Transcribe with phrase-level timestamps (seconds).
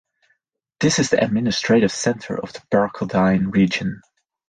[0.79, 4.01] This is the administrative centre of the Barcaldine Region.